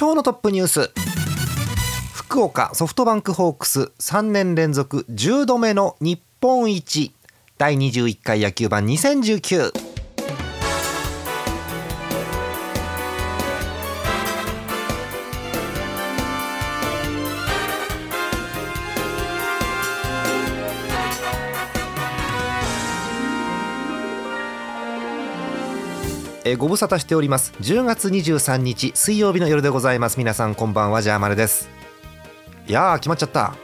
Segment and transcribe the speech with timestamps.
[0.00, 0.90] 今日のトップニュース。
[2.14, 7.14] 福岡ソフトバンクホークス3年連続10度目の日本一。
[7.58, 9.89] 第21回野球盤2019
[26.44, 27.52] えーご無沙汰しております。
[27.60, 30.18] 10月23日水曜日の夜でございます。
[30.18, 31.68] 皆さんこんばんはジャーマネです。
[32.66, 33.54] いやー決まっちゃった。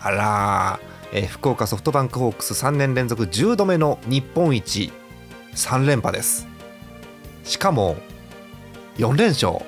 [0.00, 4.92] あらー、えー福岡ソフトバンクホークス3年連続10度目の日本一。
[5.54, 6.48] 3連覇です。
[7.44, 7.96] しかも
[8.96, 9.58] 4連勝。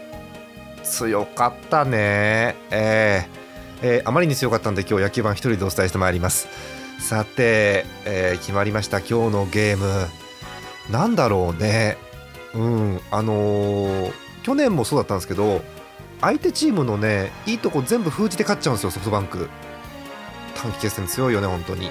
[0.83, 2.57] 強かったね。
[2.71, 3.41] えー。
[3.83, 6.49] えーあまりに強かったんで今日野球盤一人でお伝えしてまいります。
[6.99, 8.99] さて、えー決まりました。
[8.99, 10.09] 今日のゲーム。
[10.91, 11.97] なんだろうね。
[12.55, 14.13] うんあのー
[14.43, 15.61] 去年もそうだったんですけど
[16.23, 19.49] 相手チームのねいいとこ全部封じて勝っちゃうんですよソフトバンク。
[20.57, 21.91] 短期決戦強いよね本当に。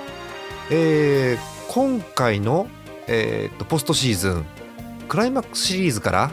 [0.72, 2.68] えー今回の、
[3.08, 4.46] えーっとポストシーズン
[5.08, 6.32] クライマックスシリーズから、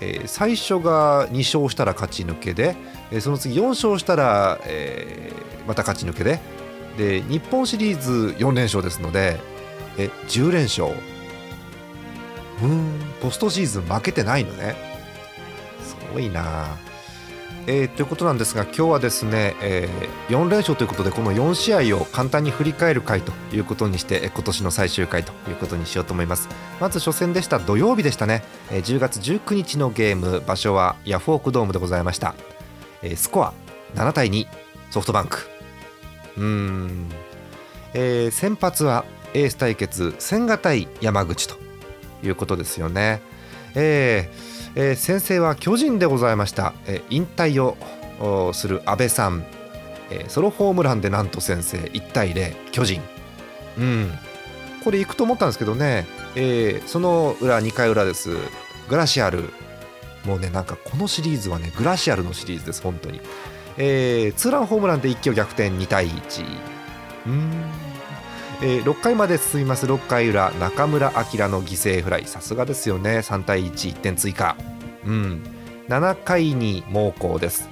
[0.00, 2.76] えー最初が2勝したら勝ち抜けで、
[3.10, 6.40] えーその次4勝したら、えーまた勝ち抜けで
[6.96, 9.38] で日本シリーズ4連勝ですので、
[9.98, 10.88] え10連勝。
[13.20, 14.76] ポストシーズン負けてないのね。
[15.82, 16.76] すごいな。
[17.66, 26.48] えーということなんですが今日はですね、えー4連勝ということでこの4試合を簡単に振り返る回ということにして今年の最終回ということにしようと思います。
[26.80, 32.34] まず初戦でした土曜日でしたね、えー10月19日のゲーム場所はヤフオクドームでございました、
[33.02, 33.52] えースコア
[33.94, 34.46] 7対2
[34.90, 35.38] ソフトバンク。
[36.38, 37.08] うーん、
[37.94, 39.04] えー先発は
[39.34, 41.69] エース対決千賀対山口と。
[42.22, 43.20] いうことですよね。
[43.74, 49.44] えーえー先制は巨人でございました、えー引退をする阿部さん、
[50.10, 53.00] えーソロホームランでなんと先制1対0巨人。
[53.78, 54.10] うん。
[54.84, 58.30] これ行くと思ったんですけどね、えーその裏2回裏です。
[58.88, 59.50] グラシアル。
[60.24, 63.22] もうねなんかこのシリーズはねグラシアルのシリーズです本当に、
[63.78, 66.44] えーツーランホームランで一挙逆転2対1
[67.26, 67.62] うん。
[68.62, 69.86] えー6回まで進みます。
[69.86, 72.24] 6回裏中村晃の犠牲フライ。
[72.26, 73.18] さすがですよね。
[73.18, 74.56] 3対11点追加。
[75.06, 75.42] うん。
[75.88, 77.68] 7回に猛攻です、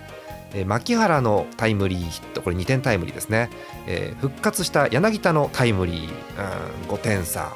[0.53, 2.43] えー牧原のタイムリーヒット。
[2.43, 3.51] これ2点タイムリーですね、
[3.87, 6.09] えー復活した柳田のタイムリー、
[6.87, 7.53] うん、5点差、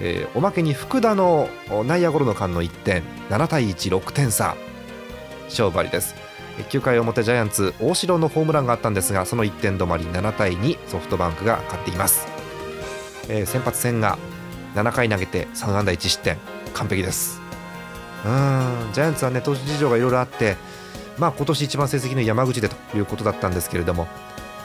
[0.00, 1.48] えーおまけに福田の
[1.86, 3.02] 内野ゴロの間の1点。
[3.30, 4.56] 7対16点差。
[5.44, 6.14] 勝負ありです。
[6.70, 12.31] 9回表ジャイアンツ大城のホームランがあったんですがその1点止まり7対2ソフトバンクが勝っています。
[13.28, 14.18] えー先発戦が
[14.74, 16.36] 7回投げて3安打1失点。
[16.74, 17.40] 完璧です。
[18.24, 18.90] うん。
[18.92, 20.56] ジャイアンツはね投手事情がいろいろあって
[21.18, 24.06] まあ今年一番成績の山口でということだったんですけれども。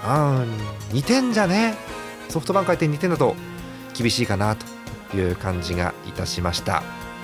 [0.04, 0.46] あ
[0.92, 1.76] 2点じゃね。
[2.30, 3.36] ソフトバンク相手に2点だと
[3.94, 6.84] 厳しいかなという感じがいたしました。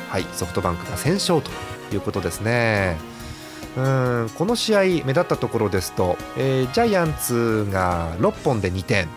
[0.10, 0.26] はい。
[0.34, 1.52] ソフトバンクが先勝と
[1.94, 2.98] いうことですね。
[3.78, 4.30] うん。
[4.36, 9.08] この試合目立ったところですと、えージャイアンツが6本で2点。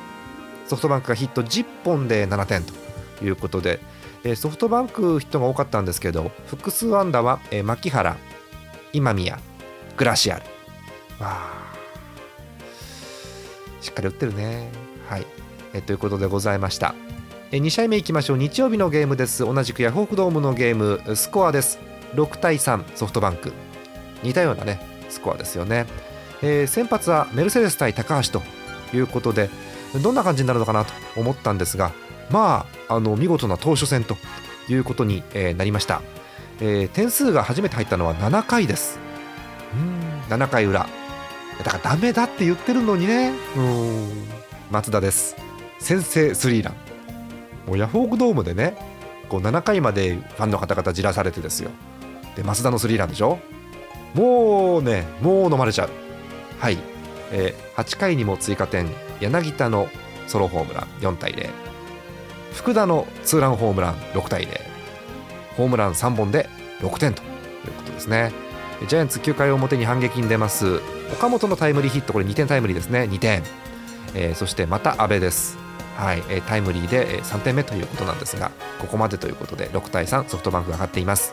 [0.69, 3.81] ソフトバンクがヒット10本で7点ということで、
[4.25, 8.16] えーソフトバンクヒットが多かったんですけど複数安打は、えー牧原
[8.93, 9.38] 今宮
[9.97, 10.43] グラシアル。
[11.21, 11.38] わ
[13.81, 14.69] しっかり打ってるね。
[15.09, 15.26] はい、
[15.72, 16.94] えーということでございました、
[17.53, 18.38] え2試合目いきましょう。
[18.38, 19.44] 日曜日のゲームです。
[19.44, 21.78] 同じくヤフオクドームのゲームスコアです。
[22.15, 23.53] 6対3ソフトバンク。
[24.22, 25.87] 似たようなねスコアですよね、
[26.43, 28.43] えー先発はメルセデス対高橋と
[28.94, 29.50] いうことで
[30.02, 31.93] どんな感じになるのかなと思ったんですが
[32.31, 34.16] まああの見事な投手戦と
[34.69, 36.02] いうことに、えーなりました、
[36.60, 38.98] えー点数が初めて入ったのは7回です。
[39.75, 40.34] うん。
[40.34, 40.87] 7回裏。
[41.62, 43.32] だからダメだって言ってるのにね。
[43.56, 44.08] うん。
[44.70, 45.37] 松田です。
[45.78, 46.75] 先制スリーラン。
[47.66, 48.76] もうヤフオクドームでね
[49.28, 51.70] こう7回までファンの方々じらされてですよ。
[52.34, 53.38] で増田のスリーランでしょ。
[54.14, 55.90] もうねもう飲まれちゃう。
[56.58, 56.78] はい、
[57.31, 58.88] えー8回にも追加点
[59.20, 59.88] 柳田の
[60.26, 61.48] ソロホームラン4対0
[62.52, 64.48] 福田のツーランホームラン6対0
[65.56, 66.48] ホームラン3本で
[66.80, 67.26] 6点とい
[67.68, 68.32] うことですね。
[68.88, 70.80] ジャイアンツ9回表に反撃に出ます
[71.12, 72.12] 岡本のタイムリーヒット。
[72.12, 73.02] これ2点タイムリーですね。
[73.10, 73.42] 2点、
[74.14, 75.58] えー、そしてまた阿部です。
[75.96, 81.32] はい、えタイムリーで3点目ということなんですがここまでということで6対3ソフトバンクが上がっています。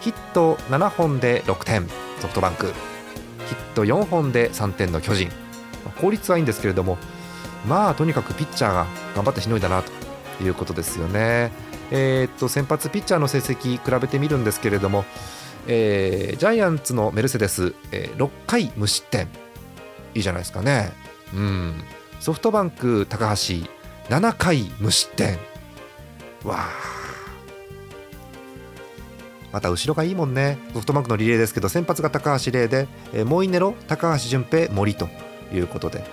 [0.00, 1.88] ヒット7本で6点
[2.20, 2.66] ソフトバンク。
[2.66, 5.30] ヒット4本で3点の巨人。
[6.00, 6.98] 効率はいいんですけれども
[7.66, 11.52] まあとにかくピッチャーが頑張ってしのいだなということですよね。
[11.90, 15.04] えー、っと先発ピッチャーの成績比べてみるんですけれども、
[15.66, 19.28] えー、ジャイアンツのメルセデス、えー、6回無失点。
[20.14, 20.92] いいじゃないですかね。
[21.34, 21.84] うん。
[22.20, 23.66] ソフトバンク高橋
[24.08, 25.38] 7回無失点。
[26.44, 26.68] わあ。
[29.52, 30.58] また後ろがいいもんね。
[30.72, 35.08] ソフトバンクのリレーですけど先発が高橋礼で、えー、モイネロ高橋純平森と。
[35.52, 36.04] いうことで。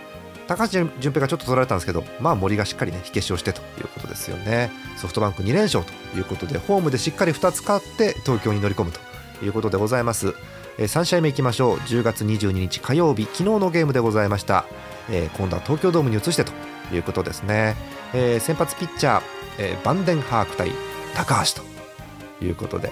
[0.48, 4.72] 高橋純平がちょっと取られたんですけどまあ森がしっかりね火消しをしてということですよね。
[4.96, 9.00] ソフトバンク2連勝ということでホームでしっかり2つ勝って東京に乗り込むと
[9.44, 10.34] いうことでございます。
[10.78, 11.78] え3試合目いきましょう。
[11.80, 14.66] 10月22日火曜日昨日のゲームでございました、
[15.10, 16.54] えー、今度は東京ドームに移してと
[16.94, 17.76] いうことですね、
[18.14, 19.22] えー、先発ピッチャー、
[19.58, 20.72] えー、バンデンハーク対
[21.16, 22.92] 高橋ということで。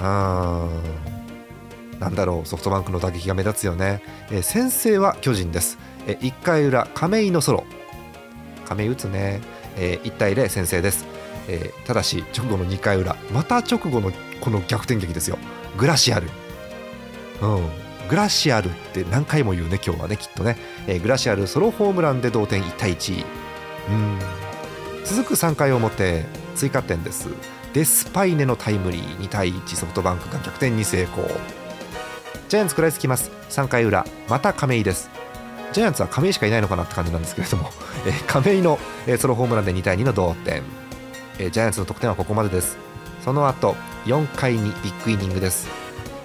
[0.00, 1.17] うーん。
[1.98, 7.64] なんだろうソフトバンクの打撃が目立つよね、えー、先制は巨人です、えー、1回裏亀井のソロ。
[8.66, 9.40] 亀井打つね、
[9.76, 11.06] えー、1対0先制です、
[11.48, 13.16] えー、ただし直後の2回裏。
[13.32, 15.38] また直後のこの逆転劇ですよ。
[15.76, 16.28] グラシアル。
[17.42, 17.88] うん。
[18.08, 20.56] グラシアルって何回も言うね今日はねきっとね、
[20.86, 23.24] えー、グラシアルソロホームランで同点1対1
[23.90, 24.18] うん。
[25.04, 26.24] 続く3回表
[26.54, 27.28] 追加点です。
[27.72, 31.24] デスパイネのタイムリー2対1ソフトバンクが逆転に成功。
[32.48, 33.30] ジャイアンツ食らいつきます。
[33.50, 34.06] 3回裏。
[34.26, 35.10] また亀井です。
[35.74, 37.70] ジャイアンツは亀井しかいないのかなって感じなんですけれども、
[38.08, 40.62] えー、亀井の、えー、ソロホームランで2対2の同点、
[41.38, 42.78] えー、ジャイアンツの得点はここまでです。
[43.22, 45.68] その後4回にビッグイニングです。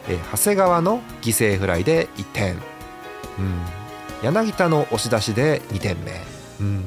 [0.08, 2.60] え長谷川の犠牲フライで1点、うん、
[4.22, 6.22] 柳田の押し出しで2点目、
[6.62, 6.86] うん、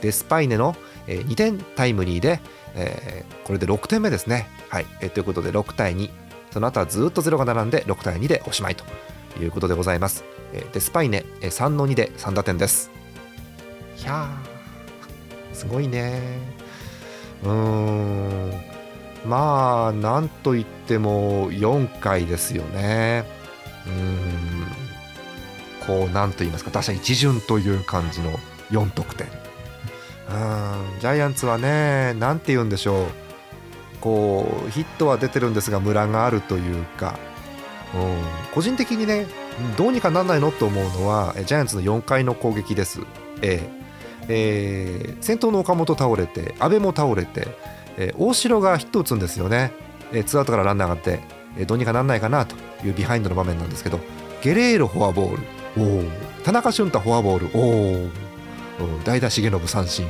[0.00, 2.40] デスパイネの、え2点タイムリーで、
[2.74, 4.48] えー、これで6点目ですね。
[4.68, 6.10] はい、えー、ということで6対2
[6.54, 8.84] その後はずっと0が並んで6対2でおしまいと
[9.42, 10.22] いうことでございます。
[10.52, 12.92] えー、デスパイネ、えー、3の2で3打点です。
[14.00, 16.38] いやーすごいね。
[17.42, 18.52] うーん。
[19.26, 23.24] まあなんといっても4回ですよね。
[23.88, 24.66] うん。
[25.88, 28.30] こうなんと言いますか打者一巡という感じの
[28.70, 29.26] 4得点。
[29.26, 29.30] う
[30.96, 31.00] ん。
[31.00, 33.23] ジャイアンツはね何て言うんでしょう。
[34.04, 37.18] こうヒットは出てるんですがムラがあるというか、
[37.94, 39.26] うん、個人的にね
[39.76, 43.00] どうにかなんないのと思うのはジャイアンツの4回の攻撃です。
[43.42, 43.84] えー
[44.26, 47.48] えー、先頭の岡本倒れて阿部も倒れて
[47.96, 49.72] えー、大城がヒット打つんですよね、
[50.12, 51.20] えー、ツーアウトからランナーがあって、
[51.58, 54.00] えー、どうにかなんないかなというビハインドの場面なんですけど。
[54.42, 55.42] ゲレーロフォアボール。
[55.78, 57.46] お田中俊太フォアボール。
[57.56, 60.06] お代打重信三振。
[60.06, 60.08] っ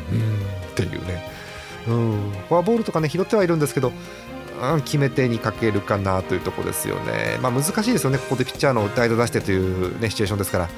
[0.75, 1.23] ていうね。
[1.89, 2.33] うん。
[2.49, 3.93] フォアボールとかね拾ってはいるんですけど
[4.73, 10.69] うん、決め手にかけるかなというところですよね、まあ、難しいですよね、ここでピッチャーの代打出してという、ね、シチュエーションですから。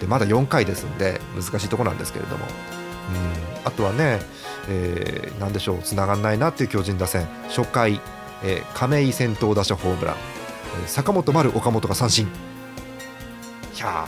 [0.00, 4.20] でまだ4回ですんで難しいところなんですけれども、うん、あとはね、
[4.68, 7.26] えー、でしょうつながんないなっていう巨人打線。
[7.48, 8.00] 初回、
[8.42, 10.16] えー、亀井先頭打者ホームラン、
[10.86, 12.26] 坂本丸岡本が三振。
[12.26, 14.06] いや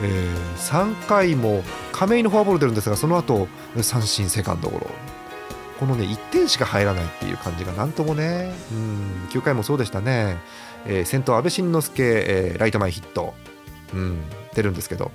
[0.00, 1.62] ー、えー、3回も
[2.00, 3.46] 亀井のフォアボール出るんですがその後
[3.82, 4.86] 三振セカンドゴロ。
[5.78, 8.54] このね1点しか入らないっていう感じがなんともね。
[8.72, 10.38] うん9回もそうでしたね、
[10.86, 13.34] えー、先頭阿部慎之助、えー、ライト前ヒット、
[13.92, 14.22] うん、
[14.54, 15.10] 出るんですけど。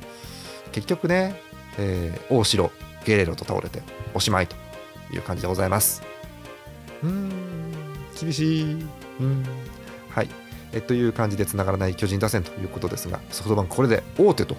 [0.74, 1.42] 結局ね、
[1.80, 2.70] えー、大城
[3.04, 3.82] ゲレロと倒れて
[4.14, 4.56] おしまいと
[5.12, 6.04] いう感じでございます。
[7.02, 7.32] うん
[8.22, 8.86] 厳しい。
[9.22, 9.44] うん
[10.12, 10.30] はい。
[10.72, 14.56] えという感じでつながらない巨人打線ということですがソフトバンクこれで大手と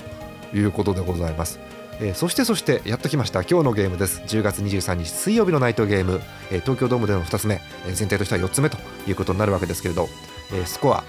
[0.52, 1.60] いうことでございます。
[2.00, 3.42] えー、そしてそしてやっときました。
[3.42, 4.20] 今日のゲームです。
[4.26, 8.76] 10月23日水曜日のナイトゲーム、えー、東京ドームでの2つ目、えー、全体としては4つ目と
[9.06, 10.08] いうことになるわけですけれど、
[10.52, 11.04] えスコア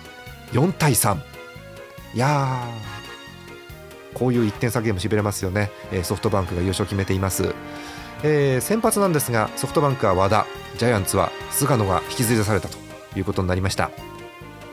[0.51, 1.17] 4対3
[2.13, 4.17] いやー。
[4.17, 7.53] こういう1点差ゲームしびれますよね、えソフトバンクが優勝決めています、
[8.23, 10.47] えー、先発なんですがソフトバンクは和田。
[10.77, 12.77] ジャイアンツは菅野が引き継い出されたと
[13.15, 13.91] いうことになりました。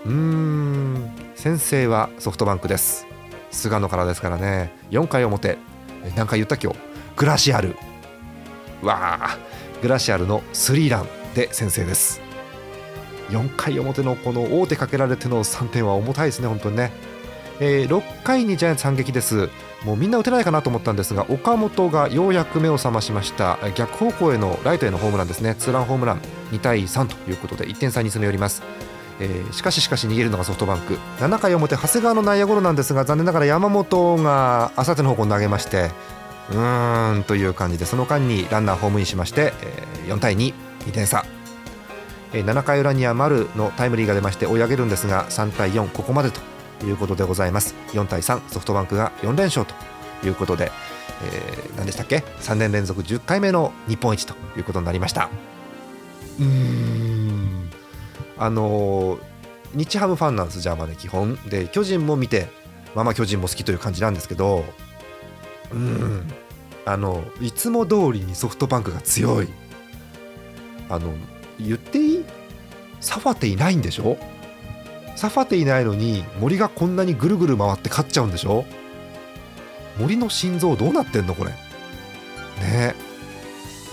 [0.05, 1.11] うーん。
[1.35, 3.07] 先制はソフトバンクです。
[3.51, 4.73] 菅野からですからね。
[4.91, 5.59] 4回表。
[6.17, 6.79] 何回言った今日
[7.17, 7.77] グラシアル。
[8.83, 9.39] わあ
[9.81, 12.21] グラシアルのスリーランで先制です。
[13.31, 16.93] 4回表のこの大手かけられての3点は重たいですね本当にね。
[17.61, 19.49] えー、6回にジャイアンツ反撃です。
[19.85, 23.59] もうみんな打てないかなと思ったんですが岡本がようやく目を覚ましました。
[23.75, 25.55] 逆方向へのライトへのホームランですね。
[25.55, 26.21] ツーランホームラン
[26.53, 28.63] 2対3ということで1点差に詰め寄ります、
[29.21, 30.99] えー、しかししかし逃げるのがソフトバンク。
[31.19, 35.91] 7回表長谷川の内野ゴロなんですが残念ながら山本があさっての方向に投げまして
[36.51, 40.53] うーんという感じでその間にランナーホームインしまして、えー、4対22
[40.93, 41.25] 点差、
[42.33, 46.41] えー、7回裏には丸のタイムリーが出まして追い上げるんですが3対4ここまでと
[46.85, 47.75] いうことでございます。
[47.93, 50.71] 4対3ソフトバンクが4連勝ということで、
[51.23, 55.31] えー、何でしたっけ？3年連続10回目の日本一ということになりました。
[56.41, 57.04] うーん。
[58.39, 59.19] あの、
[59.75, 61.37] 日ハムファンなんですじゃあまね基本。
[61.49, 62.49] で巨人も見て
[62.95, 64.65] まあまあ巨人も好きという感じなんですけど
[65.73, 66.23] うん
[66.85, 69.49] あのいつも通りにソフトバンクが強い。
[70.89, 71.13] あの
[71.59, 72.25] 言っていい？
[73.01, 74.17] サファテいないんでしょ？
[75.17, 78.65] サファテいないのに森がこんなにぐるぐる回って勝っちゃうんでしょ？
[79.99, 81.51] 森の心臓どうなってんのこれ。
[81.51, 81.57] ね。
[82.63, 82.95] え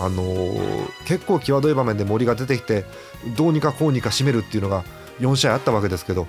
[0.02, 2.86] あのー、結構際どい場面で森が出てきて
[3.38, 4.84] どうにかこうにか締めるっていうのが
[5.20, 6.28] 4試合あったわけですけど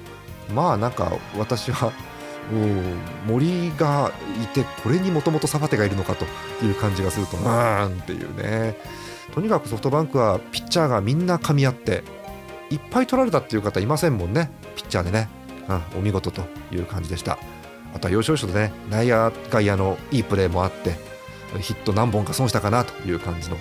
[0.54, 1.92] まあなんか私は
[3.26, 4.12] 森が
[4.42, 6.26] いてこれにもともとサファテがいるのかと
[6.64, 8.76] いう感じがするとなーんっていうね。
[9.34, 12.02] とにかくソフトバンクはピッチャーがみんな噛み合って
[12.68, 14.50] いっぱい取られたっていう方いませんもんね。
[14.76, 15.28] ピッチャーでね、
[15.68, 17.38] うん、お見事という感じでした。
[17.94, 20.96] あとは要所要所でね内野外野のいいプレーもあって
[21.60, 23.56] ヒット何本か損したかなという感じの。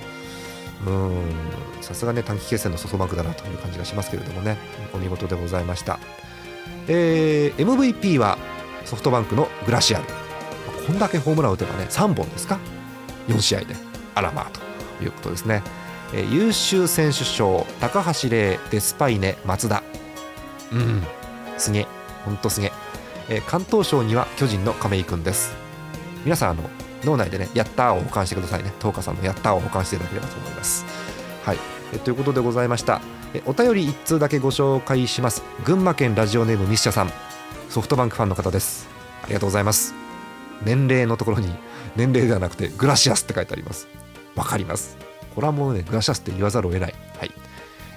[1.81, 4.57] さすがね短期決戦のソフトバンクだなという感じがしますけれどもね。
[4.93, 5.99] お見事でございました、
[6.87, 8.37] えー、MVP は
[8.85, 10.05] ソフトバンクのグラシアル。
[10.87, 12.59] こんだけホームラン打てばね3本ですか
[13.27, 13.75] ？4試合で。
[14.15, 14.49] あらまあ
[14.97, 15.61] ということですね、
[16.13, 19.83] えー、優秀選手賞高橋礼デスパイネ松田。
[20.71, 21.03] うん。
[21.57, 21.87] すげえ。
[22.25, 22.71] ほんとすげえ。
[23.29, 25.53] えー、関東賞には巨人の亀井君です。
[26.23, 26.63] 皆さんあの
[27.03, 28.73] 脳内でねやったーを保管してくださいね。
[28.79, 30.85] 東花さんのやったーを保管していただければと思います。
[31.43, 31.57] はい、
[31.93, 33.01] えということでございました。
[33.33, 35.43] えお便り1通だけご紹介します。
[35.65, 37.11] 群馬県ラジオネームミスチャさん。
[37.69, 38.89] ソフトバンクファンの方です。
[39.23, 39.93] ありがとうございます。
[40.63, 41.47] 年齢のところに
[41.95, 43.87] 年齢ではなくてグラシアスって書いてあります。
[44.35, 44.97] わかります。
[45.33, 46.95] これはもうねグラシアスって言わざるを得ない。
[47.17, 47.31] はい、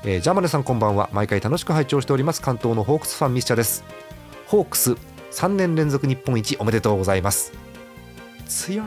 [0.04, 1.10] えー、ジャマネさんこんばんは。
[1.12, 2.40] 毎回楽しく拝聴しております。
[2.40, 3.84] 関東のホークスファンミスチャです。
[4.46, 4.92] ホークス
[5.32, 7.63] 3年連続日本一おめでとうございます。
[8.54, 8.86] 強い。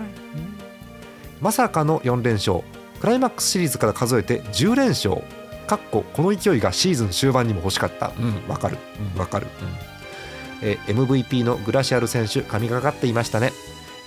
[1.41, 2.61] まさかの4連勝。
[2.99, 5.21] クライマックスシリーズから数えて10連勝。
[5.67, 8.13] かっここの勢いがシーズン終盤にも欲しかった。
[8.17, 8.47] うん。
[8.47, 8.77] わかる。
[9.13, 9.19] うん。
[9.19, 9.47] わかる、
[10.61, 10.67] うん。
[10.69, 13.51] え MVP のグラシアル選手神がかっていましたね。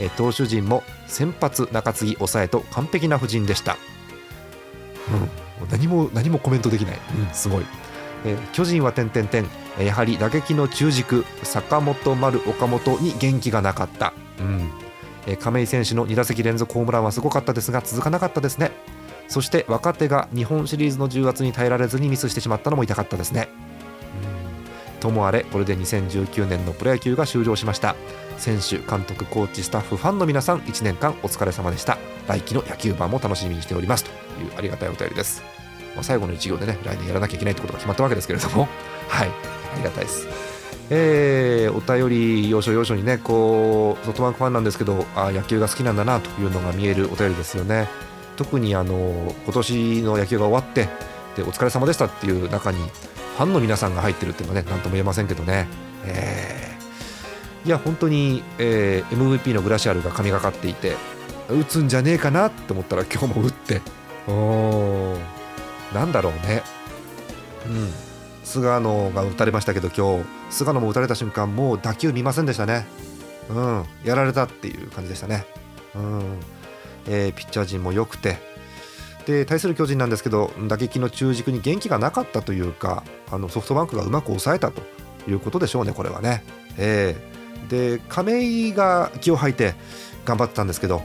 [0.00, 3.76] え投手陣も先発中継ぎ抑えと完璧な布陣でした、
[5.60, 6.98] うん、何も何もコメントできない、
[7.28, 7.64] うん、すごい、
[8.24, 9.46] え巨人は点々点。
[9.78, 14.89] やはり打撃の中軸坂本丸岡本に元気がなかった、うん
[15.26, 18.72] え亀井選手の2打席連続ホームランはすごかったですが続かなかったですね。
[19.28, 23.48] そして若手が日本シリーズの重圧に耐えられずにミスしてしまったのも痛かったですね。
[25.00, 27.96] ともあれこれで2019年のプロ野球が終了しました。
[28.38, 31.98] 選手監督コーチスタッフファンの皆さん1年間お疲れ様でした。
[32.28, 34.04] 来季の野球盤も楽しみにしております。
[34.04, 35.42] というありがたいお便りです、
[35.94, 38.68] まあ、最後の1行でね来年やらなきゃいけないってことが決まったわけですけれども。
[39.08, 39.28] はい。
[39.28, 40.49] ありがたいです。
[40.92, 47.88] えー、お便り要所要所にねこうソフトバンクファンなんですけどあ野球が好きなんだなというのが見えるお便りですよね。
[48.36, 50.88] 特にあの今年の野球が終わって
[51.36, 55.68] でお疲れ様でしたっていう中にファンの皆さんが入ってるっていうのはね何とも言えませんけどね、
[56.06, 60.96] えー、いや本当に、えー、MVP のグラシアルが神がかっていて
[61.50, 63.82] 打つんじゃねえかなって思ったら今日も打って。
[64.28, 65.16] お
[65.92, 66.62] なんだろうね。
[67.66, 68.09] うん。
[68.50, 72.84] 菅野が打たれましたけど今日菅野も打たれた瞬間もう打球見ませんでしたね。
[73.48, 73.84] うん。
[74.04, 75.46] やられたっていう感じでしたね。
[75.94, 76.40] うん。
[77.06, 78.38] えー、ピッチャー陣も良くて。
[79.26, 84.82] で対する巨人なんですけど打撃の中軸に元気がなかったというかあのソフトバンクがうまく抑えたと
[85.28, 86.42] いうことでしょうね、これはね。
[86.78, 89.74] えー、で亀井が気を吐いて
[90.24, 91.02] 頑張ってたんですけど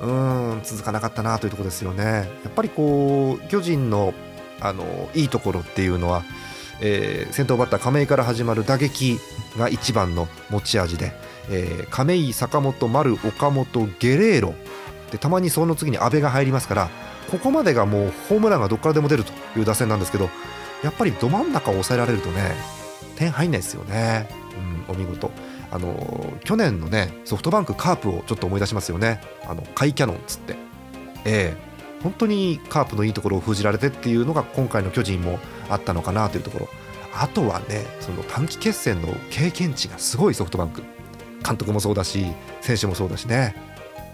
[0.00, 2.04] うん続かなかったなというところですよね。
[2.04, 4.14] やっぱりこう巨人の
[4.60, 6.22] あのいいところっていうのは
[6.80, 9.18] えー、先頭バッター亀井から始まる打撃
[9.58, 11.12] が一番の持ち味で、
[11.50, 14.54] えー、亀井、坂本、丸、岡本、ゲレーロ。
[15.10, 16.90] でたまにその次に阿部が入りますから
[17.30, 20.28] ここまでがもうホームランがどこからでも出るという打線なんですけど
[20.82, 22.56] やっぱりど真ん中を抑えられるとね
[23.16, 24.28] 点入んないですよね、
[24.88, 25.30] うん、お見事。
[25.70, 29.20] あの、去年のねソフトバンクカープをちょっと思い出しますよね。
[29.48, 30.56] あのカイキャノンっつって、
[32.02, 35.38] 本当にカープのいいところを封じられてっていうのが今回の巨人も
[35.68, 36.68] あったのかなというところ。
[37.18, 40.82] あとはねその短期決戦の経験値がすごいソフトバンク。
[41.46, 42.26] 監督もそうだし
[42.60, 43.54] 選手もそうだしね。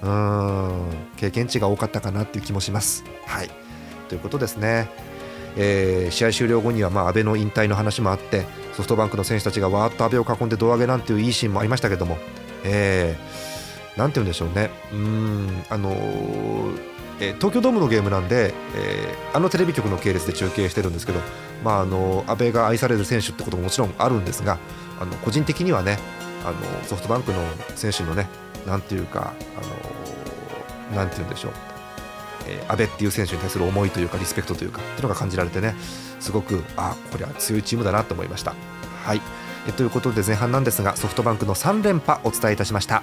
[0.03, 0.85] うん。
[1.17, 3.05] 経験値が多かったかなっていう気もします。
[3.27, 3.51] はい。
[4.09, 4.89] ということですね。
[5.57, 12.17] えー、試合終了後には、まあ、安倍の引退の話もあってソフトバンクの選手たちがわーっと阿部を囲んで胴上げなんていういいシーンもありましたけども、
[12.65, 15.65] えー、なんて言うんでしょうね、うん。
[15.69, 21.21] あのーえ東京ドームのゲームなんで、えー、あのテレビ局の系列で中継してるんですけど、
[21.65, 24.59] まあ、あの阿部が愛される選手ってことももちろんあるんですが
[25.01, 25.99] あの個人的にはね
[26.45, 27.39] あのソフトバンクの
[27.77, 28.29] 選手のね
[28.67, 31.53] なんていうかあのなんて言うんでしょう、
[32.49, 35.75] えー、阿部っていう選手に対する思いというかリスペクトというかっていうのが感じられてね
[36.21, 38.55] すごくあこれは強いチームだなと思いました。
[39.05, 39.21] はい
[39.67, 43.03] えということで前半なんですがソフトバンクの3連覇お伝えいたしました。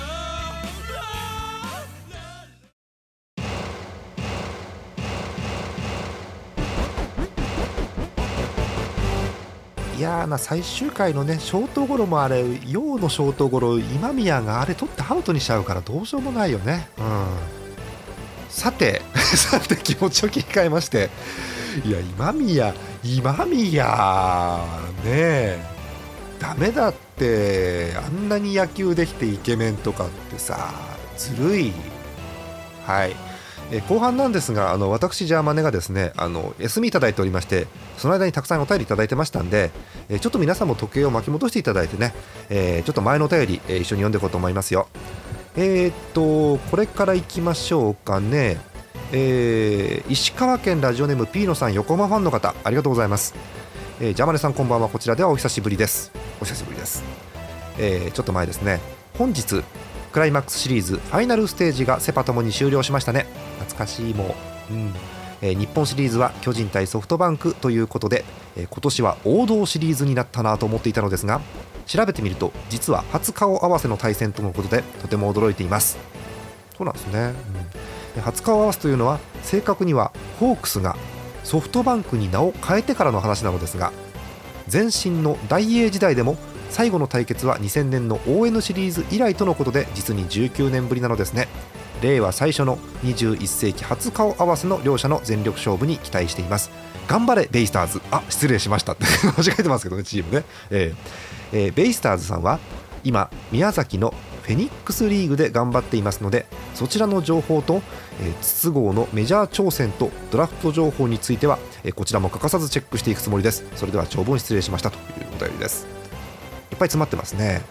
[9.97, 17.25] いやな最終回のねショートゴロもあれ陽のショートゴロ今宮があれ取ってアウトにしちゃうからどうしようもないよね、うん、
[18.49, 21.09] さて さて気持ちを切り替えまして。
[21.85, 24.59] いや今宮今宮
[25.05, 25.59] ねえ
[26.37, 30.73] ダメだってあんなに野球できてイケメンとかってさ
[31.15, 31.73] ずるい。
[32.85, 33.30] はい。
[33.71, 39.71] え後半なんですがあの私ジャーマネがですねあの休みいただいておりましてその間にたくさんお便りいただいてましたんで、
[40.09, 42.13] えちょっと皆さんも時計を巻き戻していただいてね、
[42.49, 44.87] えー、ちょっと前のお便り、えー、一緒に読んでいこうと思いますよ。
[45.55, 48.57] えー、っとこれからいきましょうかね。
[49.13, 53.35] えー、石川県ラジオネームピーノさん横浜ファンの方ありがとうございます、
[53.99, 54.89] えー、ジャマネさんこんばんは。
[54.89, 56.11] こちらではお久しぶりです。
[56.41, 57.03] お久しぶりです、
[57.77, 58.79] えー、ちょっと前ですね。
[59.17, 59.63] 本日
[60.11, 63.25] クライマックスシリーズファイナルステージがセパともに終了しましたね。
[63.59, 64.35] 懐かしいも
[64.69, 64.93] う、うん。
[65.41, 68.23] えー、日本シリーズは巨人対ソフトバンクということで、
[68.55, 71.41] えー、今年は王道シリーズになったなと思っていたのですが
[71.87, 75.97] 調べてみると実は初顔合わせの対戦とのことでとても驚いています。
[76.77, 77.33] そうなんですね、
[78.15, 80.95] うん、初顔合わせというのは正確にはホークスが
[81.43, 83.91] ソフトバンクに名を変えてからの話なのですが
[84.71, 86.37] 前身の大英時代でも
[86.71, 91.47] 最後の対決は2000年の ON シリーズ以来とのことで実に19年ぶりなのですね。
[92.01, 96.71] 令和最初の21世紀初顔合わせの両者の全力勝負に期待しています。
[97.07, 98.01] 頑張れベイスターズ。
[98.09, 98.93] あ失礼しました。
[98.93, 102.59] っ て間違えてますけどねチームね、えーえー、ベイスターズさんは
[103.03, 107.81] 今宮崎のフェニックスリーグで頑張っていますのでそちらの情報と、
[108.21, 113.65] えー、筒香のメジャー挑戦とドラフト情報については、えー、こちらも欠かさずチェックしていくつもりです。
[113.75, 116.00] それでは長文失礼しましたというお便りです。
[116.81, 117.61] ぱい詰まってますね。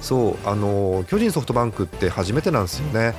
[0.00, 3.14] そうあの巨人ソフトバンクって初めてなんですよね。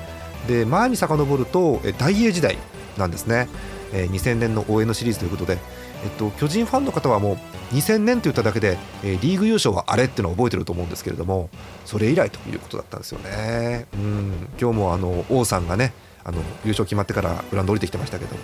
[0.47, 2.57] で前に遡ると大英時代
[2.97, 3.47] なんですね。
[3.93, 5.59] え2000年の ON シリーズということで、
[6.03, 11.49] えっと、巨人ファンの方はもう2000年と言っただけで、えリーグ優勝はあれっていうのを覚えてると思うんですけれども
[11.85, 13.85] それ以来ということだったんですよね。
[13.93, 18.41] うん今日もあの王さんがねあの優勝決まってからグラウンド降りてきてましたけども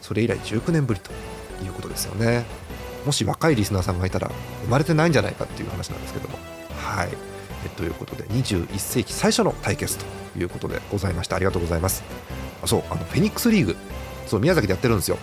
[0.00, 1.10] それ以来19年ぶりと
[1.64, 2.44] いうことですよね。
[3.04, 4.30] もし若いリスナーさんがいたら
[4.64, 6.38] 生まれてないんじゃないかっていう話なんですけども。
[6.76, 7.08] はい。
[7.64, 10.04] えということで21世紀最初の対決と
[10.38, 11.36] いうことでございました。
[11.36, 12.02] ありがとうございます。
[12.62, 13.76] あそうあのフェニックスリーグ。
[14.26, 15.18] そう宮崎でやってるんですよ。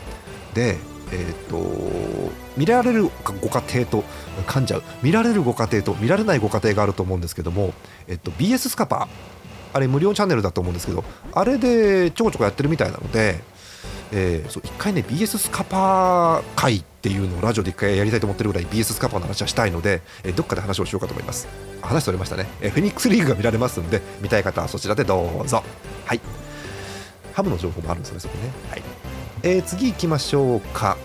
[0.53, 0.77] で
[1.09, 3.03] えーと、見られる
[3.39, 4.03] ご家庭と
[4.45, 4.83] 噛んじゃう。
[5.01, 7.73] 見られるご家庭と見られないご家庭があると思うんですけども、
[8.09, 9.37] えっと、BS スカパー。
[9.73, 13.41] あれ無料チャンネルだと思うんですけどあれでちょこちょこやってるみたいなので
[14.11, 21.47] えー、そう1回ね BS スカパー会っていうのをラジオで1回やりたいと思ってるぐらい BS スカパーの話はしたいので、えー、どっかで話をしようかと思います。
[21.81, 25.63] 話しておりましたね、えー、フェニックスリーグが見られますんで見たい方はそちらでどうぞ。
[26.05, 26.21] はい。
[27.33, 28.51] ハムの情報もあるんですよねそこね。
[28.71, 28.83] はい、
[29.43, 30.97] えー、次行きましょうか。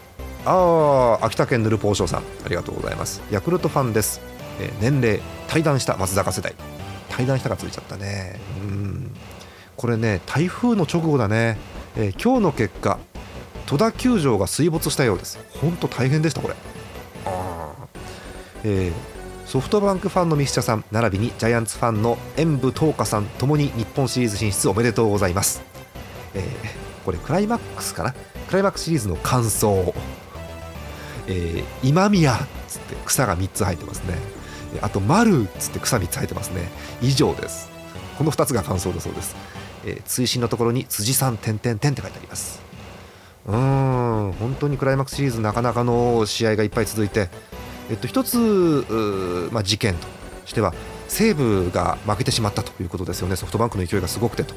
[0.45, 2.21] ああ秋田県ヌルポーショーさん。
[2.21, 3.23] ありがとうございます。
[3.31, 4.21] ヤクルトファンです、
[4.59, 6.55] えー、年齢対談した松坂世代。
[7.11, 8.41] 対談したがついちゃったね。
[8.63, 9.11] うん。
[9.77, 11.59] これね台風の直後だね。
[11.97, 12.99] えー、今日の結果
[13.67, 15.39] 戸田球場が水没したようです。
[15.61, 16.55] 本当大変でしたこれ。
[18.65, 18.93] えー、
[19.47, 25.63] ソフトバンクファンのミスチャさん並びにジャイアンツファンの演武東花さんともに日本シリーズ進出おめでとうございます、
[26.35, 26.45] えー、
[27.05, 28.15] これクライマックスかな？
[28.47, 29.93] クライマックスシリーズの感想、
[31.27, 34.15] えー、今宮っつって草が3つ入ってますね。
[34.81, 36.69] あと丸っつって草3つ入ってますね。
[37.01, 37.69] 以上です。
[38.17, 39.35] この2つが感想だそうです
[39.85, 42.61] えー、追伸のところに辻さん点点点って書いてあります。
[43.47, 47.29] うん本当にクライマックスシリーズなかなかの試合がいっぱい続いて、
[47.91, 50.07] えっと、一つ、まあ、事件と
[50.47, 50.73] しては
[51.09, 53.37] 西武が負けてしまったということですよね。
[53.37, 54.55] ソフトバンクの勢いがすごくてと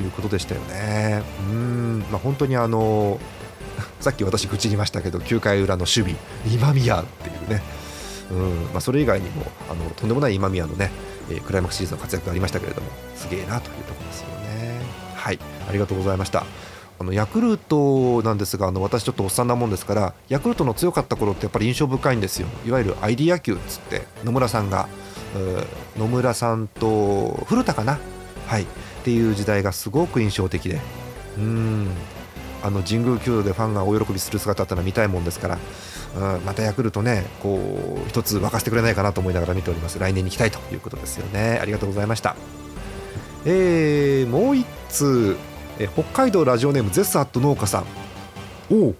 [0.00, 1.22] いうことでしたよね。
[1.50, 3.18] うんまあ、本当にあの
[4.00, 7.62] さっき私口にましたけど9回裏の守備今宮っていうね。
[8.30, 8.38] うん
[8.72, 10.92] まあ、それ以外にもあのとんでもない今宮のね、
[11.30, 14.39] えー、クライマックスシリーズの活躍がありましたけれどもすげえなというところですよね。
[15.20, 15.38] はい。
[15.68, 16.44] ありがとうございました。
[16.98, 22.48] あのヤクルトなんですがあの私ちょっとおっさんなもんですからヤクルトの強かった頃ってやっぱり印象深いんですよ。
[22.66, 24.88] いわゆる ID 野球っつって野村さんが
[25.98, 27.98] 野村さんと古田かな？
[28.46, 28.62] はい。
[28.62, 28.66] っ
[29.04, 30.80] ていう時代がすごく印象的で。
[31.38, 31.88] うん。
[32.62, 35.58] あの神宮球場でファンが大喜びする姿ってのは見たいもんですから、
[36.34, 37.58] うん、またヤクルトねこ
[38.04, 39.98] う一つ沸かせてくれないかなと思いながら見ております。
[39.98, 41.58] 来年に期待ということですよね。
[41.62, 42.36] ありがとうございました。
[43.44, 45.36] えー、もう一通。
[45.78, 47.84] え北海道ラジオネームゼスアット農家さん。
[48.70, 48.94] おお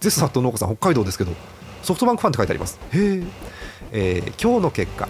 [0.00, 1.32] ゼスアット農家さん北海道ですけど。
[1.82, 2.78] ソフトバンクファンって書いてあります。
[2.92, 3.22] へ
[3.92, 5.08] えー、今日の結果。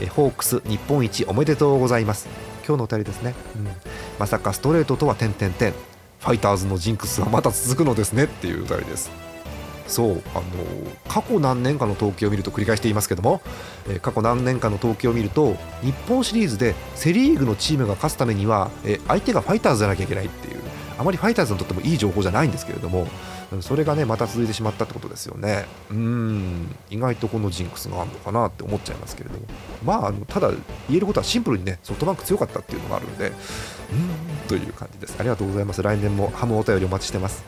[0.00, 2.28] えホークス日本一おめでとうございます。
[2.66, 3.68] 今日のお便りですね、うん、
[4.18, 5.72] まさかストレートとは点々点。
[5.72, 8.24] ファイターズのジンクスはまだ続くのですね。
[8.24, 9.21] っていうお便りです。
[9.92, 10.42] そうあの
[11.06, 13.42] 過去何年かの統計を見ると繰り返していますけども、
[13.90, 20.60] え過去何年かの統計を見ると日本シリーズでセ・リーグのチームが勝つためには、え相手がファイターズじゃなきゃいけないっていう
[20.98, 23.06] あまりファイターズにとってもいい情報じゃないんですけれども
[23.60, 25.66] それがねまた続いてしまったってことですよね。
[25.90, 29.44] うん意外とこのジンクスがあるのかなって思っちゃいますけれども。
[29.84, 30.48] まああのただ
[30.88, 33.34] 言えることはシンプルにねソフトバンク強かったっていうのがあるんでうん
[34.48, 35.82] という感じですありがとうございます。
[35.82, 37.44] 来年もハムお便りお待ちしてます。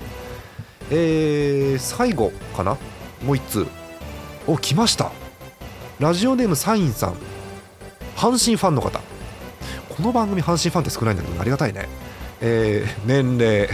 [0.91, 2.73] えー、最後かな？
[3.23, 3.67] もう1通。
[4.47, 5.11] お来ました。
[5.99, 7.15] ラジオネームサインさん。
[8.17, 9.01] 阪神ファンの方。
[9.97, 11.89] この番組阪神ファンって少ないんだけどありがたいね。
[12.41, 13.69] えー、年齢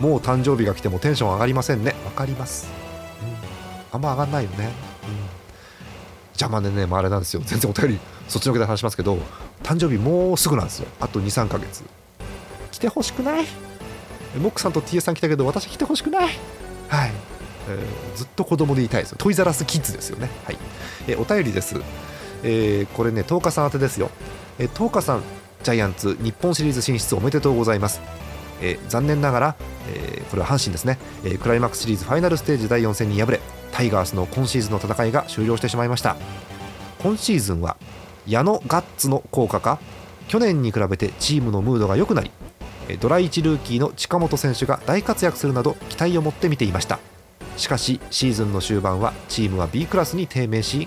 [0.00, 1.94] もう誕生日が来てもテンション上がりませんね。
[2.04, 2.68] わかります、
[3.22, 3.28] うん、
[3.92, 4.70] あんま上がんないよね、うん、
[6.30, 7.42] 邪魔でね、まあ、あれなんですよ。
[7.44, 9.18] 全然お便りそっちのけで話しますけど
[9.62, 10.88] 誕生日もうすぐなんですよ。
[10.98, 11.84] あと23ヶ月。
[12.72, 13.46] 来てほしくない？
[14.38, 16.22] モックさんと TS さん来たけど私来てほしくない。
[16.88, 17.12] はい、
[17.68, 20.30] えー、ずっと子供でいたいですトイザラスキッズですよね。
[20.44, 20.58] はい、
[21.08, 21.76] えー、お便りです、
[22.42, 24.10] えー、これね10日さん宛てですよ、
[24.58, 25.22] えー、10日さん
[25.62, 28.00] ジャイアンツ日本シリーズ進出おめでとうございます、
[28.60, 29.56] えー、残念ながら、
[29.88, 33.40] えー、これは阪神ですね、えー、クライマックスシリーズファイナルステージ第4戦に敗れ
[33.72, 36.16] タイガースの今シーズンの戦いが終了してしまいました。
[36.98, 37.76] 今シーズンは
[38.26, 39.78] 矢野ガッツの効果か
[40.28, 42.30] 去年に比べてチームのムードが良くなり
[43.00, 47.00] ドラ1ルーキーの近本選手が大活躍するなど期待を持って見ていました。
[47.56, 50.86] しかしシーズンの終盤はチームは B クラスに低迷し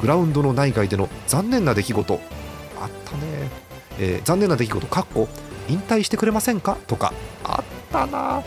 [0.00, 2.20] グラウンドの内外での残念な出来事
[2.80, 3.50] あったね。
[3.98, 5.28] えー、残念な出来事かっこ
[5.68, 6.76] 引退してくれませんか？
[6.86, 7.12] とか
[7.44, 8.42] あったな。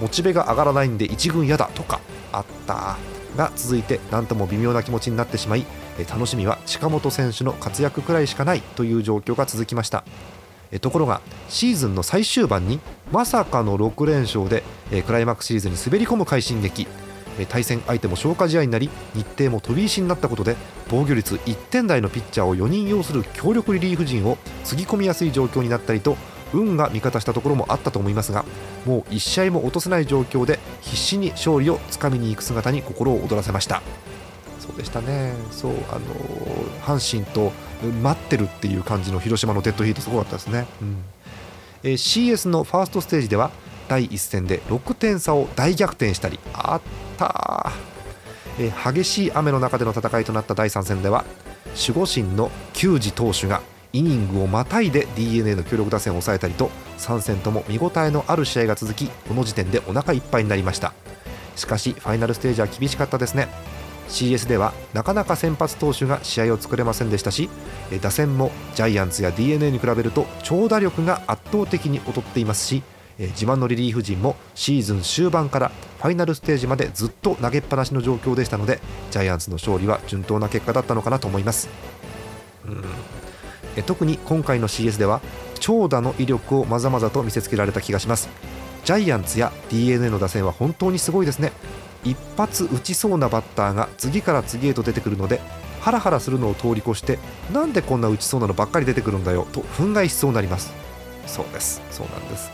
[0.00, 2.00] モチベが上がらないんで一軍嫌だとか
[2.32, 2.96] あった。
[3.36, 5.66] が続いて何とも微妙な気持ちになってしまい
[6.08, 10.04] 楽しみは近本選手の活躍くらいしかないという状況が続きました。
[10.80, 12.80] ところがシーズンの最終盤に
[13.12, 14.62] まさかの6連勝で
[15.02, 16.86] クライマックスシリーズに滑り込む快進撃。
[17.48, 20.54] 対戦相手も消化試合になり日程も飛び石になったことで
[20.88, 26.16] 防御率1点台のピッチャーを4人擁する強力リリーフ陣をつぎ込みやすい状況になったりと
[26.52, 28.44] 運が味方したところもあったと思いますが
[28.86, 33.82] もう1試合も落とせない状況で必死に勝利をつかみに行く姿に心を躍らせました。
[34.60, 35.34] そうでしたね。
[35.50, 36.00] そうあの
[36.82, 37.52] 阪神と
[38.02, 40.96] 待ってるっていう感じの広島のデッドヒートすごかったですね、うん。
[41.82, 43.50] えー、CS のファーストステージでは
[43.88, 46.80] 第1戦で6点差を大逆転したりあっ
[47.18, 47.72] た
[48.58, 51.24] え激しい雨の中での戦いとなった第3戦では
[51.88, 53.60] 守護神の球児投手が
[53.92, 60.92] イニングをまたいで d n a の強力打線を抑えたりと3戦とも見応えのある試合が続きこの時点でお腹いっぱいになりました。
[61.56, 63.48] しかしファイナルステージは厳しかったですね。
[64.08, 67.48] CS ではなかなか先発投手が試合を作れませんでしたし
[68.00, 72.82] 打線もジャイアンツや d n a に比べると長打力が圧倒的に劣っていますし
[73.18, 81.68] 自慢のリリーフ陣もシーズン終盤からファイナルステージまでずっと投げっぱなしの状況でしたのでジャイアンツの勝利は順当な結果だったのかなと思います、
[82.66, 83.82] うん。
[83.82, 85.20] 特に今回の CS では
[85.60, 88.28] 長打の威力をまざまざと見せつけられた気がします。
[88.84, 91.52] ジャイアンツや d n a の打線は本当にすごいですね。
[92.04, 95.40] 一発打ちそうなバッターが次から次へと出てくるので
[95.80, 97.18] ハラハラするのを通り越して
[97.52, 100.72] なんでこんな打ちそうなのばっかり出てくるんだよと憤慨しそうになります。
[101.26, 101.82] そうです。
[101.90, 102.50] そうなんです。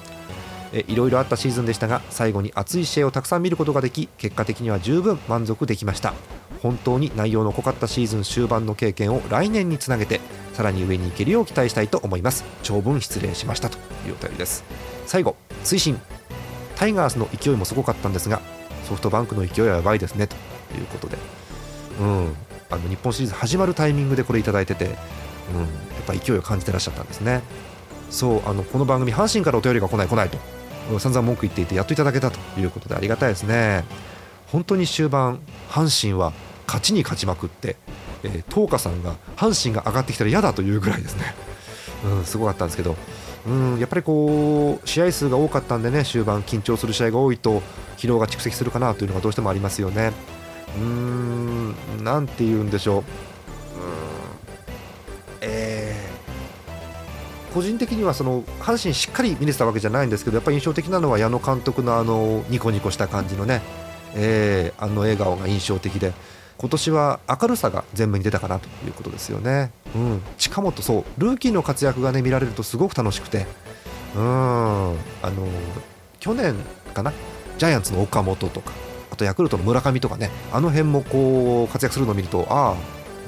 [0.72, 6.14] いろいろあったシーズンでしたが最後に熱い試合をたくさん見ることができ結果的には十分満足できました。
[6.62, 10.20] 本当に内容の濃かったシーズン終盤の経験を来年につなげて
[10.52, 12.44] さらに上に行けるよう期待したいと思います。
[12.62, 14.64] 長文失礼しましたというお便りです。
[15.06, 16.00] 最後推進
[16.76, 18.40] タイガースの勢いもすごかったんですが
[18.90, 20.35] ソフトバンクの勢いはやばいですねと
[20.76, 21.16] いうことで、
[22.00, 22.35] うん、
[22.70, 24.96] あの日本シリーズ始まるタイミングでこれ頂いてて、うん、やっ
[26.09, 27.42] ぱ勢いを感じてらっしゃったんですね。
[28.11, 30.38] そうあのこの番組阪神からお便りが来ない来ないと。
[30.98, 33.85] 散々文句言っていてやっといただけたということでありがたいですね。
[34.48, 36.33] 本当に終盤阪神は
[36.66, 37.76] 勝ちに勝ちまくって、
[38.24, 41.35] えー、東花さんが阪神が上がってきたら嫌だというぐらいですね、
[42.05, 42.96] うん、すごかったんですけど。
[43.46, 47.62] うんやっぱりこう試合数が多かったんでね終盤緊張する試合が多いと
[47.96, 50.12] 疲労が蓄積するかなというのがどうしてもありますよね。
[50.76, 51.74] うーん
[52.05, 53.00] なんて言うんでしょう。
[53.00, 53.03] う
[55.40, 63.62] えー、個人的にはその阪神しっかり見れてたわけじゃないんですけどやっぱり印象的なのは矢野監督のあのニコニコした感じのね、
[64.14, 66.12] えー、あの笑顔が印象的で
[66.60, 69.72] 今年は明るさが全部に出たかなということですよね。
[69.94, 73.46] うん、近本そうルーキーの活躍がね見られるとすごく楽しくて。
[74.14, 74.22] うん。
[74.22, 74.94] あ
[75.24, 75.48] の
[76.18, 76.54] 去年
[76.92, 77.14] かな？
[77.56, 78.72] ジャイアンツの岡本とか
[79.10, 82.76] あとヤクルトの村上とかねあの辺もこう活躍するのを見るとああ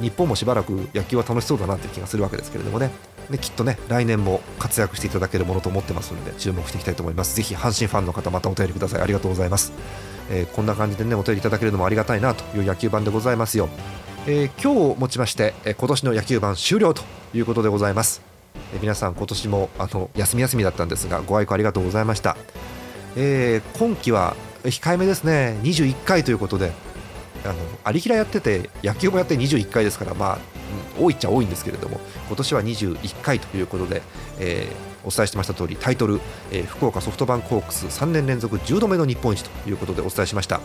[0.03, 2.91] 日本もしばらく野球は楽しそうだなって気がするわけですけれどもね。
[3.31, 7.35] できっとね来年も活躍していただけるものと思ってますので注目していきたいと思います。
[7.37, 9.01] ぜひ阪神ファンの方またお便りください。
[9.01, 9.73] ありがとうございます、
[10.31, 13.69] えー、こんな感じでねお便りいただけるのもありがたいなという野球版でございますよ、
[14.27, 17.03] えー、今日をもちまして、えー、今年の野球版終了と
[17.35, 18.23] いうことでございます、
[18.75, 22.37] えー、皆さん今年もあの休み休みだったんですがご愛顧ありがとうございました、
[23.17, 25.59] えー、今季は控えめですね。
[25.63, 26.73] 21回ということで
[27.45, 27.55] あの
[27.85, 30.39] ありきらやってて野球もやって21回ですからまあ、
[30.99, 34.03] 多いっちゃ多いんですけれども今年は21回ということで、
[34.39, 40.61] えー、お伝えしてました通りタイトル、えー、福岡ソフトバンクホークス3年連続10度目の日本一ということでお伝えしました、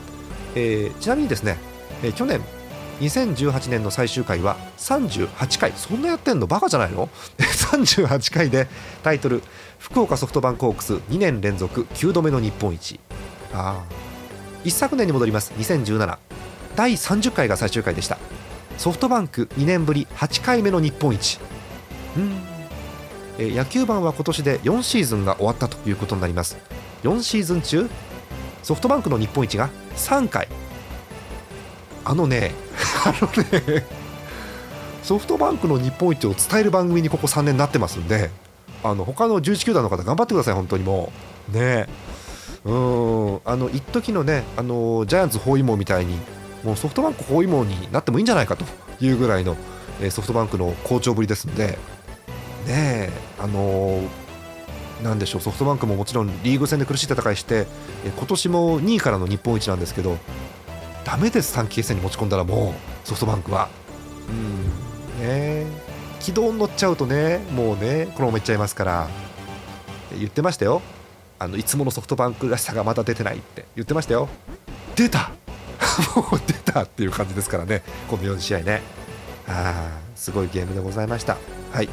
[0.56, 1.58] えー、ちなみにですね、
[2.04, 2.42] えー、去年
[3.00, 5.72] 2018年の最終回は38回。
[5.74, 7.10] そんなやってんのバカじゃないの？
[7.38, 8.68] 38回で
[9.04, 9.44] タイトル
[9.78, 13.00] 福岡ソフトバンクホークス2年連続9度目の日本一。
[13.54, 13.84] あ
[14.64, 15.54] 一昨年に戻ります。
[15.58, 16.18] 2017
[16.76, 18.18] 第30回が最終回でした。
[18.78, 21.40] ソフトバンク2年ぶり8回目の日本一。
[22.18, 22.57] うん。
[23.38, 26.58] え野球盤は今年で4シーズンが終わったということになります。
[27.04, 27.90] 4シーズン中
[28.64, 30.48] ソフトバンクの日本一が3回。
[32.04, 32.54] あのね
[33.06, 33.86] あのね
[35.04, 38.30] ソフトバンクの日本一を伝える番組にここ3年なってますんで
[38.84, 41.12] あの他の11球団の方頑張ってください本当にも
[41.54, 41.58] う。
[41.58, 41.88] ね。
[42.66, 43.40] うん。
[43.46, 46.18] あの一時のねあのジャイアンツ包囲網みたいに
[46.64, 48.66] もうソフトバンク包囲網になってもいいんじゃないかと
[49.00, 49.56] いうぐらいの、
[50.02, 51.78] えソフトバンクの好調ぶりですので
[52.68, 54.02] ねあの
[55.04, 57.68] なんでしょうソフトバンクももちろんリーグ戦で苦しい戦いして
[58.18, 60.18] 今年も2位からの日本一なんですけど
[61.06, 62.74] だめです短期決戦に持ち込んだらも
[63.06, 63.70] うソフトバンクは。
[64.30, 65.66] うんね。
[66.20, 69.08] 軌道に乗っちゃうとねもうねこのままいっちゃいますから。
[70.18, 70.82] 言ってましたよ。
[71.40, 73.66] あのいつものソフトバンクらしさがまだ出てないって。
[73.78, 74.28] 言ってましたよ。
[74.98, 75.32] 出た。
[76.16, 77.84] もう出たっていう感じですからね。
[78.10, 78.82] この4試合ね。
[79.48, 81.38] あすごいゲームでございました。
[81.72, 81.90] はい。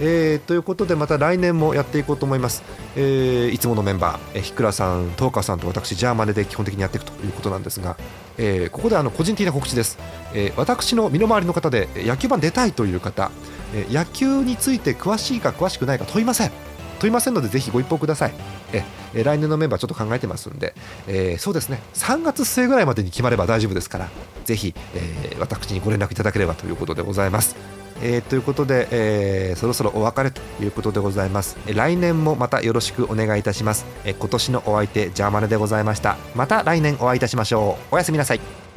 [0.00, 2.62] えー、ということでまた来年もやっていこうと思います、
[2.96, 7.96] えー、いつものメンバー、えー、ひくらさん、東川さんと私ジャーマネで基本的にやっていくということなんですが、
[8.36, 9.98] えー、ここであの個人的な告知です、
[10.34, 13.30] えー、私の身の回りの方で野球盤出たいという方、
[13.74, 16.68] えー、野球について詳しいか詳しくないか問いません。
[16.98, 18.34] 問いませんのでぜひご一報ください。
[18.72, 18.84] え
[19.14, 20.74] え来年のメンバーちょっと考えてますんで、
[21.06, 21.80] えー、そうですね。
[21.94, 24.08] 3月末ぐらいまでに決まれば大丈夫ですから
[24.44, 27.77] ぜひ、えー、私にご連絡いただければということでございます。
[28.02, 36.16] えー、ということで、えー、そろそろお別れということでございます、来年もまたよろしくお願いいたします、え今年のお相手ジャーマネでございました。
[36.34, 37.94] また来年お会いいたしましょう。
[37.94, 38.67] おやすみなさい。